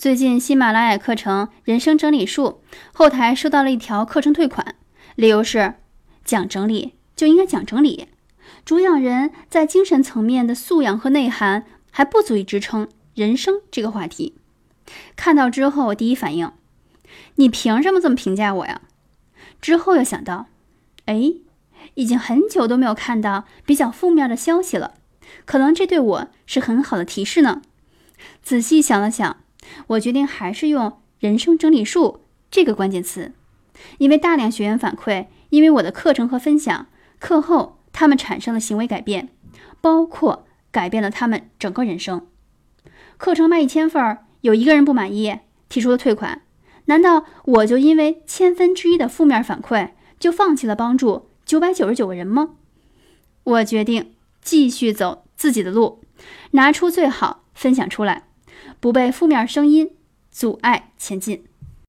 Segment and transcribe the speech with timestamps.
[0.00, 2.62] 最近喜马拉雅课程《人生整理术》
[2.94, 4.74] 后台收到了一条课程退款，
[5.14, 5.74] 理由是
[6.24, 8.08] 讲整理就应该讲整理，
[8.64, 14.38] 主讲人在精神层面的素养和内涵还不足以支撑人生这个话题。
[15.16, 16.50] 看到之后，我第一反应，
[17.34, 18.80] 你凭什么这么评价我呀？
[19.60, 20.46] 之后又想到，
[21.04, 21.34] 哎，
[21.92, 24.94] 已经很久都没有看到比较负面的消息了，
[25.44, 27.60] 可能这对我是很好的提示呢。
[28.42, 29.36] 仔细想了想。
[29.88, 33.32] 我决定还是用“人生整理术”这个关键词，
[33.98, 36.86] 因为大量学员反馈，因为我的课程和分享，
[37.18, 39.28] 课后他们产生了行为改变，
[39.80, 42.26] 包括改变了他们整个人生。
[43.16, 46.42] 课程卖一千份，有一个人不满意，提出了退款，
[46.86, 52.50] 难道我就因为千分之一的负面反馈就放弃了帮助九百九十九个人吗？
[53.44, 56.02] 我决定继续走自己的路，
[56.52, 58.29] 拿出最好分享出来。
[58.80, 59.90] 不被负面声音
[60.30, 61.49] 阻碍前进。